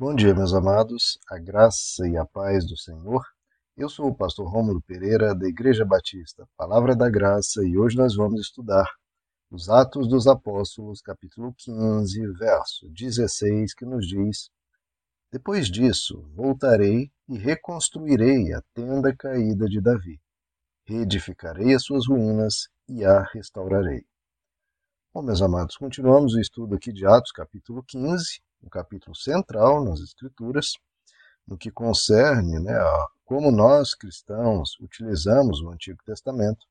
[0.00, 3.22] Bom dia, meus amados, a graça e a paz do Senhor.
[3.76, 8.16] Eu sou o pastor Rômulo Pereira, da Igreja Batista, Palavra da Graça, e hoje nós
[8.16, 8.90] vamos estudar
[9.50, 14.48] os Atos dos Apóstolos, capítulo 15, verso 16, que nos diz:
[15.30, 20.18] Depois disso, voltarei e reconstruirei a tenda caída de Davi.
[20.86, 24.06] Reedificarei as suas ruínas e a restaurarei.
[25.12, 30.00] Bom, meus amados, continuamos o estudo aqui de Atos, capítulo 15, um capítulo central nas
[30.00, 30.72] Escrituras,
[31.46, 36.66] no que concerne né, a como nós cristãos utilizamos o Antigo Testamento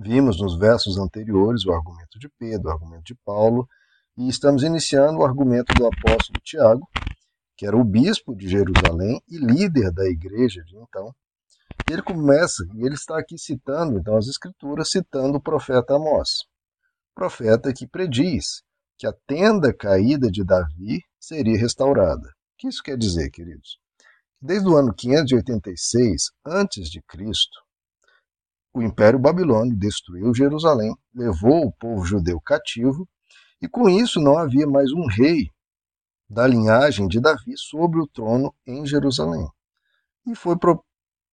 [0.00, 3.68] Vimos nos versos anteriores o argumento de Pedro, o argumento de Paulo,
[4.16, 6.86] e estamos iniciando o argumento do apóstolo Tiago,
[7.56, 11.12] que era o bispo de Jerusalém e líder da igreja de então.
[11.90, 16.44] Ele começa, e ele está aqui citando então as escrituras, citando o profeta Amós,
[17.14, 18.62] profeta que prediz
[18.96, 22.28] que a tenda caída de Davi seria restaurada.
[22.28, 23.78] O que isso quer dizer, queridos?
[24.40, 27.58] Desde o ano 586 antes de Cristo,
[28.72, 33.08] o Império Babilônio destruiu Jerusalém, levou o povo judeu cativo,
[33.60, 35.50] e com isso não havia mais um rei
[36.30, 39.46] da linhagem de Davi sobre o trono em Jerusalém.
[40.26, 40.84] E foi pro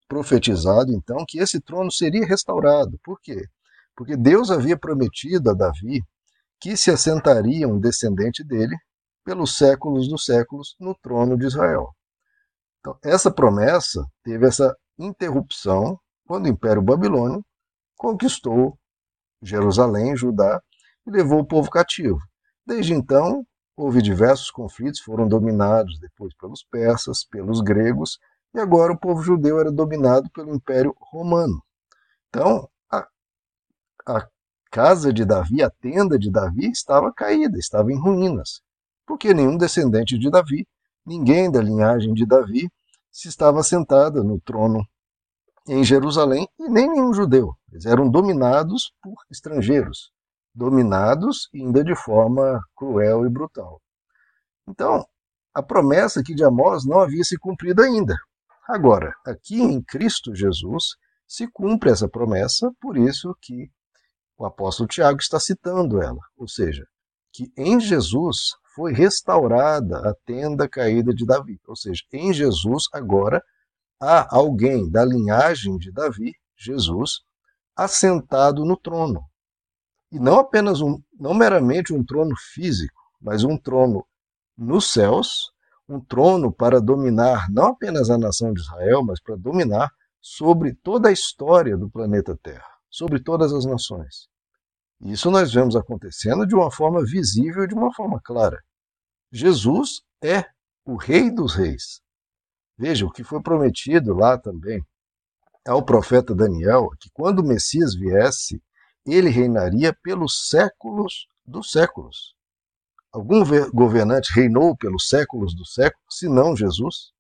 [0.08, 3.00] profetizado então que esse trono seria restaurado.
[3.04, 3.48] Por quê?
[3.96, 6.02] Porque Deus havia prometido a Davi
[6.60, 8.76] que se assentaria um descendente dele
[9.26, 11.94] pelos séculos dos séculos no trono de Israel.
[12.80, 17.44] Então, essa promessa teve essa interrupção quando o Império Babilônio
[17.98, 18.78] conquistou
[19.42, 20.62] Jerusalém, Judá,
[21.06, 22.20] e levou o povo cativo.
[22.66, 23.46] Desde então,
[23.76, 28.18] houve diversos conflitos, foram dominados depois pelos persas, pelos gregos,
[28.54, 31.62] e agora o povo judeu era dominado pelo Império Romano.
[32.30, 33.08] Então, a,
[34.08, 34.28] a
[34.72, 38.62] casa de Davi, a tenda de Davi, estava caída, estava em ruínas,
[39.06, 40.68] porque nenhum descendente de Davi,
[41.06, 42.70] ninguém da linhagem de Davi,
[43.12, 44.86] se estava sentada no trono
[45.68, 47.54] em Jerusalém e nem nenhum judeu.
[47.72, 50.12] Eles eram dominados por estrangeiros,
[50.54, 53.82] dominados ainda de forma cruel e brutal.
[54.68, 55.06] Então,
[55.54, 58.16] a promessa aqui de Amós não havia se cumprido ainda.
[58.68, 60.96] Agora, aqui em Cristo Jesus
[61.28, 63.70] se cumpre essa promessa, por isso que
[64.38, 66.86] o apóstolo Tiago está citando ela, ou seja,
[67.32, 73.42] que em Jesus foi restaurada a tenda caída de Davi, ou seja, em Jesus agora
[74.00, 77.22] há alguém da linhagem de Davi, Jesus,
[77.74, 79.24] assentado no trono.
[80.12, 84.06] E não apenas um, não meramente um trono físico, mas um trono
[84.58, 85.52] nos céus,
[85.88, 89.90] um trono para dominar não apenas a nação de Israel, mas para dominar
[90.22, 94.28] sobre toda a história do planeta Terra, sobre todas as nações.
[95.02, 98.64] Isso nós vemos acontecendo de uma forma visível de uma forma clara.
[99.32, 100.46] Jesus é
[100.86, 102.02] o Rei dos Reis.
[102.78, 104.82] Veja, o que foi prometido lá também
[105.68, 108.62] ao profeta Daniel, que quando o Messias viesse,
[109.06, 112.36] ele reinaria pelos séculos dos séculos.
[113.12, 117.12] Algum governante reinou pelos séculos dos séculos, se não Jesus?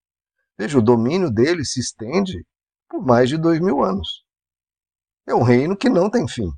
[0.58, 2.46] Veja, o domínio dele se estende
[2.90, 4.24] por mais de dois mil anos.
[5.28, 6.52] É um reino que não tem fim,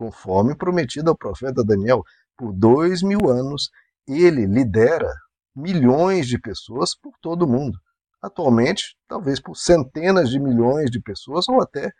[0.00, 2.02] conforme prometido ao profeta Daniel.
[2.34, 3.68] Por dois mil anos,
[4.08, 5.12] ele lidera
[5.54, 7.78] milhões de pessoas por todo o mundo
[8.22, 11.90] atualmente, talvez por centenas de milhões de pessoas ou até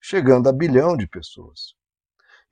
[0.00, 1.74] chegando a bilhão de pessoas.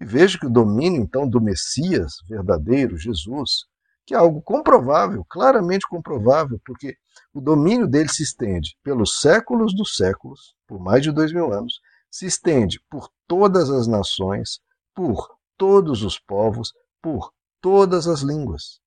[0.01, 3.65] E veja que o domínio, então, do Messias verdadeiro, Jesus,
[4.05, 6.97] que é algo comprovável, claramente comprovável, porque
[7.33, 11.81] o domínio dele se estende pelos séculos dos séculos, por mais de dois mil anos,
[12.11, 14.61] se estende por todas as nações,
[14.97, 17.31] por todos os povos, por
[17.61, 18.81] todas as línguas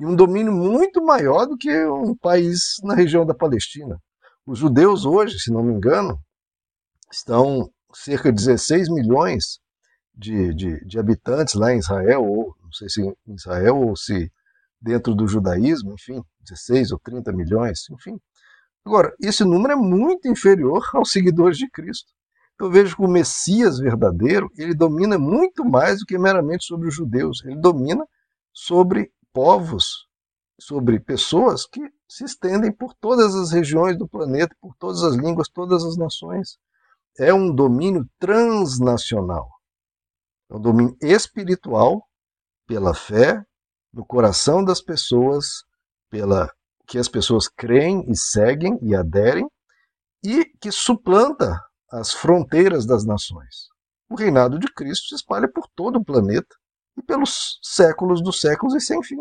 [0.00, 4.00] e um domínio muito maior do que um país na região da Palestina.
[4.46, 6.18] Os judeus hoje, se não me engano,
[7.12, 9.58] estão cerca de 16 milhões
[10.14, 14.30] de, de, de habitantes lá em Israel, ou não sei se em Israel ou se
[14.80, 18.16] dentro do judaísmo, enfim, 16 ou 30 milhões, enfim.
[18.84, 22.12] Agora, esse número é muito inferior aos seguidores de Cristo.
[22.60, 26.94] Eu vejo que o Messias verdadeiro, ele domina muito mais do que meramente sobre os
[26.94, 27.44] judeus.
[27.44, 28.04] Ele domina
[28.52, 30.08] sobre povos,
[30.60, 35.48] sobre pessoas que se estendem por todas as regiões do planeta, por todas as línguas,
[35.48, 36.58] todas as nações.
[37.16, 39.48] É um domínio transnacional.
[40.50, 42.04] É um domínio espiritual
[42.66, 43.44] pela fé
[43.92, 45.64] no coração das pessoas,
[46.10, 46.50] pela
[46.86, 49.46] que as pessoas creem e seguem e aderem
[50.24, 53.68] e que suplanta as fronteiras das nações.
[54.08, 56.54] O reinado de Cristo se espalha por todo o planeta
[56.96, 59.18] e pelos séculos dos séculos e sem fim.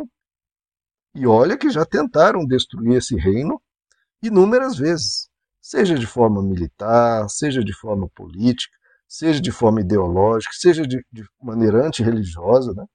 [1.14, 3.62] E olha que já tentaram destruir esse reino
[4.22, 5.30] inúmeras vezes,
[5.62, 8.76] seja de forma militar, seja de forma política,
[9.08, 12.74] seja de forma ideológica, seja de, de maneira antirreligiosa.
[12.74, 12.86] Né?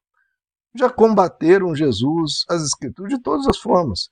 [0.75, 4.09] Já combateram Jesus, as Escrituras, de todas as formas.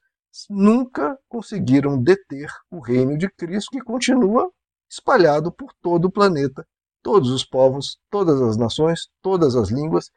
[0.49, 4.51] Nunca conseguiram deter o reino de Cristo, que continua
[4.91, 6.67] espalhado por todo o planeta,
[7.01, 10.11] todos os povos, todas as nações, todas as línguas,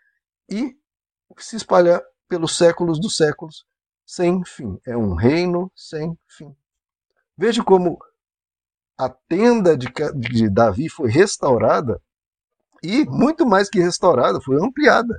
[0.50, 0.76] e
[1.38, 3.66] se espalha pelos séculos dos séculos,
[4.06, 4.80] sem fim.
[4.86, 6.56] É um reino sem fim.
[7.38, 8.00] Veja como
[8.98, 12.02] a tenda de, de Davi foi restaurada
[12.82, 15.16] e, muito mais que restaurada, foi ampliada.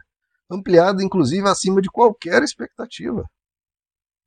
[0.50, 3.24] Ampliada, inclusive, acima de qualquer expectativa.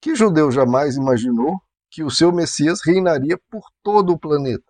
[0.01, 4.66] Que judeu jamais imaginou que o seu Messias reinaria por todo o planeta?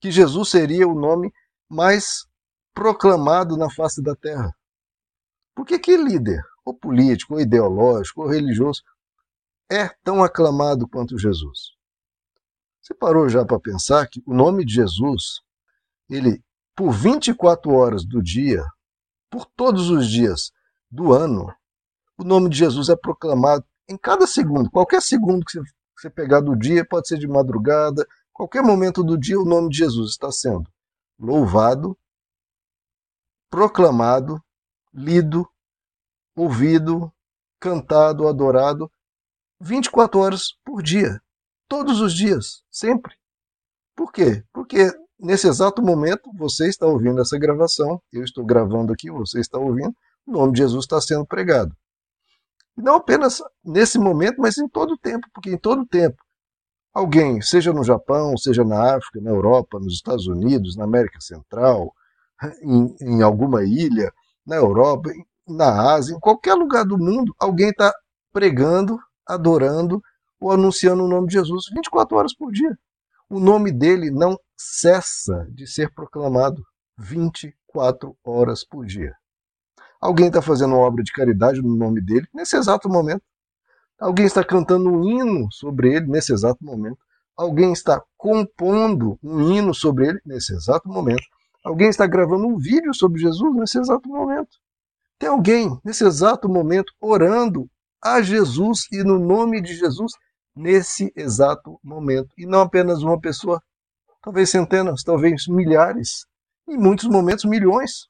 [0.00, 1.32] Que Jesus seria o nome
[1.68, 2.26] mais
[2.72, 4.54] proclamado na face da terra?
[5.54, 8.82] Por que que líder, ou político, ou ideológico, ou religioso,
[9.70, 11.76] é tão aclamado quanto Jesus?
[12.80, 15.40] Você parou já para pensar que o nome de Jesus,
[16.08, 16.42] ele,
[16.74, 18.64] por 24 horas do dia,
[19.28, 20.52] por todos os dias
[20.90, 21.52] do ano,
[22.16, 24.70] o nome de Jesus é proclamado em cada segundo.
[24.70, 25.60] Qualquer segundo que
[25.96, 28.06] você pegar do dia, pode ser de madrugada,
[28.38, 30.70] qualquer momento do dia, o nome de Jesus está sendo
[31.18, 31.98] louvado,
[33.50, 34.40] proclamado,
[34.94, 35.44] lido,
[36.36, 37.12] ouvido,
[37.58, 38.88] cantado, adorado,
[39.60, 41.20] 24 horas por dia
[41.66, 43.12] todos os dias, sempre.
[43.96, 44.44] Por quê?
[44.52, 44.88] Porque
[45.18, 49.92] nesse exato momento você está ouvindo essa gravação, eu estou gravando aqui, você está ouvindo,
[50.24, 51.76] o nome de Jesus está sendo pregado.
[52.76, 56.22] E não apenas nesse momento, mas em todo o tempo, porque em todo o tempo
[56.92, 61.92] alguém, seja no Japão, seja na África, na Europa, nos Estados Unidos, na América Central,
[62.62, 64.12] em, em alguma ilha,
[64.46, 65.10] na Europa,
[65.46, 67.92] na Ásia, em qualquer lugar do mundo, alguém está
[68.32, 70.02] pregando, adorando
[70.40, 72.78] ou anunciando o nome de Jesus 24 horas por dia.
[73.28, 76.62] O nome dele não cessa de ser proclamado
[76.96, 79.14] 24 horas por dia.
[80.00, 83.22] Alguém está fazendo uma obra de caridade no nome dele nesse exato momento.
[83.98, 86.98] Alguém está cantando um hino sobre ele nesse exato momento.
[87.36, 91.24] Alguém está compondo um hino sobre ele nesse exato momento.
[91.64, 94.56] Alguém está gravando um vídeo sobre Jesus nesse exato momento.
[95.18, 97.68] Tem alguém nesse exato momento orando
[98.02, 100.12] a Jesus e no nome de Jesus
[100.54, 102.28] nesse exato momento.
[102.38, 103.60] E não apenas uma pessoa,
[104.22, 106.24] talvez centenas, talvez milhares,
[106.68, 108.06] em muitos momentos milhões.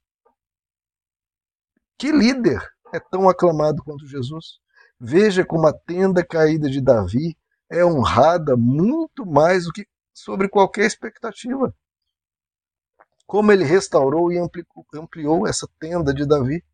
[1.97, 2.63] Que líder
[2.93, 4.59] é tão aclamado quanto Jesus?
[5.01, 7.37] Veja como a tenda caída de Davi
[7.71, 11.73] é honrada muito mais do que sobre qualquer expectativa.
[13.27, 14.39] Como ele restaurou e
[14.95, 16.65] ampliou essa tenda de Davi,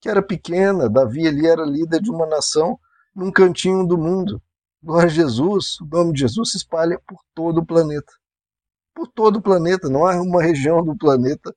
[0.00, 2.78] que era pequena, Davi ele era líder de uma nação
[3.14, 4.40] num cantinho do mundo.
[4.82, 8.12] Glória a Jesus, o nome de Jesus se espalha por todo o planeta.
[8.94, 11.54] Por todo o planeta, não há uma região do planeta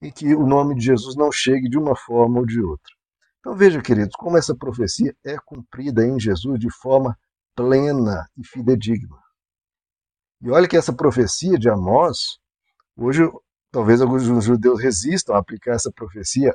[0.00, 2.99] em que o nome de Jesus não chegue de uma forma ou de outra.
[3.40, 7.18] Então veja, queridos, como essa profecia é cumprida em Jesus de forma
[7.56, 9.16] plena e fidedigna.
[10.42, 12.38] E olha que essa profecia de Amós,
[12.96, 13.22] hoje
[13.70, 16.54] talvez alguns judeus resistam a aplicar essa profecia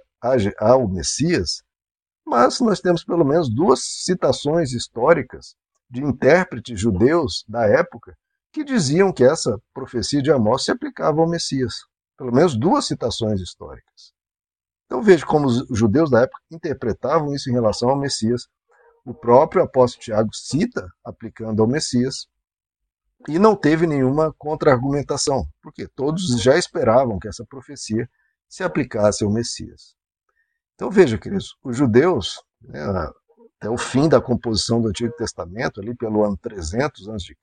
[0.59, 1.63] ao Messias,
[2.25, 5.55] mas nós temos pelo menos duas citações históricas
[5.89, 8.15] de intérpretes judeus da época
[8.51, 11.75] que diziam que essa profecia de Amós se aplicava ao Messias.
[12.17, 14.14] Pelo menos duas citações históricas.
[14.85, 18.47] Então veja como os judeus da época interpretavam isso em relação ao Messias.
[19.03, 22.27] O próprio apóstolo Tiago cita aplicando ao Messias
[23.27, 28.09] e não teve nenhuma contra-argumentação, porque todos já esperavam que essa profecia
[28.47, 29.95] se aplicasse ao Messias.
[30.75, 32.81] Então veja, queridos, os judeus, né,
[33.57, 37.35] até o fim da composição do Antigo Testamento, ali pelo ano 300 a.C.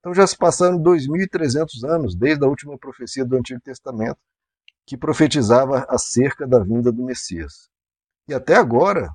[0.00, 4.18] Então já se passaram 2.300 anos desde a última profecia do Antigo Testamento,
[4.88, 7.68] que profetizava acerca da vinda do Messias.
[8.26, 9.10] E até agora,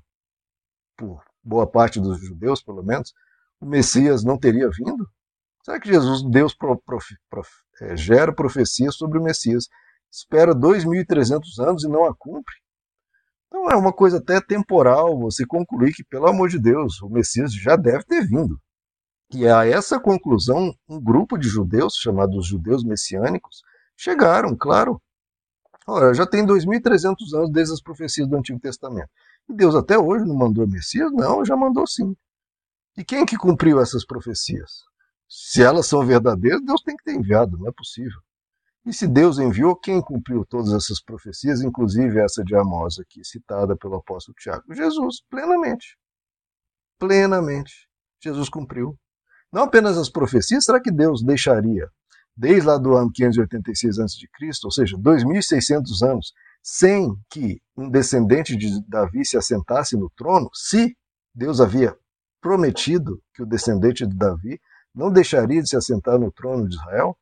[0.96, 3.12] por boa parte dos judeus, pelo menos,
[3.60, 5.10] o Messias não teria vindo?
[5.63, 6.80] Será que Jesus, Deus pro,
[7.82, 9.68] é, gera profecia sobre o Messias,
[10.12, 12.53] espera 2.300 anos e não a cumpre?
[13.48, 17.51] Então é uma coisa até temporal você concluir que, pelo amor de Deus, o Messias
[17.51, 18.60] já deve ter vindo.
[19.34, 23.63] E a essa conclusão, um grupo de judeus, chamados judeus messiânicos,
[23.98, 25.01] chegaram, claro.
[25.87, 29.09] Ora, já tem 2.300 anos desde as profecias do Antigo Testamento.
[29.49, 31.11] E Deus até hoje não mandou Messias?
[31.11, 32.15] Não, já mandou sim.
[32.97, 34.83] E quem que cumpriu essas profecias?
[35.27, 38.19] Se elas são verdadeiras, Deus tem que ter enviado, não é possível.
[38.85, 43.75] E se Deus enviou, quem cumpriu todas essas profecias, inclusive essa de Amós aqui, citada
[43.77, 44.63] pelo apóstolo Tiago?
[44.73, 45.97] Jesus, plenamente.
[46.99, 47.87] plenamente.
[48.21, 48.97] Jesus cumpriu.
[49.51, 51.89] Não apenas as profecias, será que Deus deixaria,
[52.35, 54.27] desde lá do ano 586 a.C.,
[54.63, 60.95] ou seja, 2.600 anos, sem que um descendente de Davi se assentasse no trono, se
[61.35, 61.97] Deus havia
[62.41, 64.59] prometido que o descendente de Davi
[64.93, 67.17] não deixaria de se assentar no trono de Israel?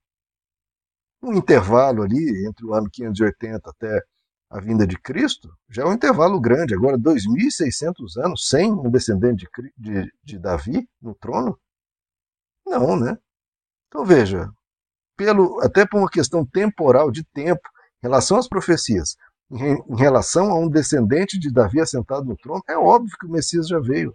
[1.21, 4.03] Um intervalo ali entre o ano 580 até
[4.49, 6.73] a vinda de Cristo já é um intervalo grande.
[6.73, 11.57] Agora, 2.600 anos sem um descendente de, de, de Davi no trono?
[12.65, 13.17] Não, né?
[13.87, 14.51] Então veja,
[15.21, 17.61] pelo, até por uma questão temporal de tempo,
[18.03, 19.15] em relação às profecias,
[19.51, 23.67] em, relação a um descendente de Davi assentado no trono, é óbvio que o Messias
[23.67, 24.11] já veio.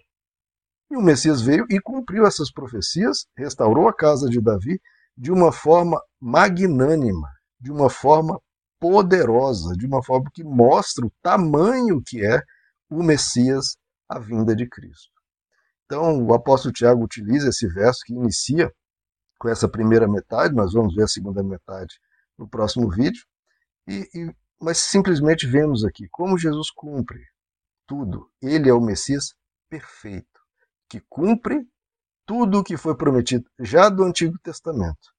[0.91, 4.81] E o Messias veio e cumpriu essas profecias, restaurou a casa de Davi
[5.17, 7.29] de uma forma magnânima,
[7.61, 8.41] de uma forma
[8.81, 12.41] poderosa, de uma forma que mostra o tamanho que é
[12.91, 13.77] o Messias,
[14.09, 15.13] a vinda de Cristo.
[15.85, 18.73] Então, o apóstolo Tiago utiliza esse verso que inicia
[19.39, 21.99] com essa primeira metade, nós vamos ver a segunda metade
[22.39, 23.25] no próximo vídeo,
[23.87, 27.23] e, e, mas simplesmente vemos aqui como Jesus cumpre
[27.87, 28.29] tudo.
[28.43, 29.35] Ele é o Messias
[29.69, 30.41] perfeito,
[30.89, 31.67] que cumpre
[32.25, 35.15] tudo o que foi prometido já do Antigo Testamento.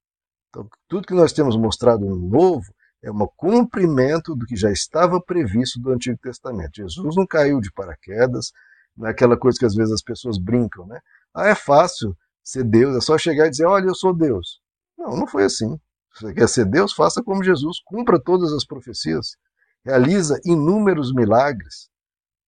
[0.49, 5.21] Então, tudo que nós temos mostrado no Novo é um cumprimento do que já estava
[5.21, 6.75] previsto do Antigo Testamento.
[6.75, 8.51] Jesus não caiu de paraquedas,
[8.95, 10.99] não é aquela coisa que às vezes as pessoas brincam, né?
[11.33, 14.61] Ah, é fácil ser Deus, é só chegar e dizer, olha, eu sou Deus.
[14.97, 15.77] Não, não foi assim.
[16.13, 19.35] Se você quer ser Deus, faça como Jesus, cumpra todas as profecias,
[19.83, 21.89] realiza inúmeros milagres,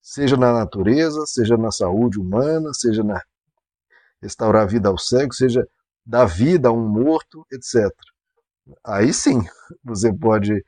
[0.02, 3.22] seja na natureza, seja na saúde humana, seja na
[4.22, 5.68] restaurar a vida ao cego, seja
[6.06, 7.92] dar vida a um morto, etc.
[8.86, 9.42] Aí sim
[9.84, 10.64] você pode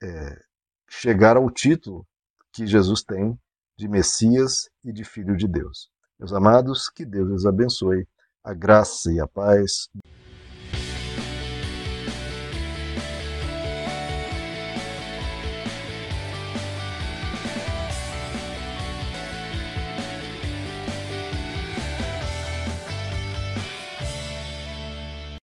[0.00, 0.40] é,
[0.88, 2.06] chegar ao título
[2.52, 3.36] que Jesus tem
[3.76, 5.90] de Messias e de Filho de Deus.
[6.16, 8.06] Meus amados, que Deus os abençoe,
[8.48, 9.90] a graça e a paz.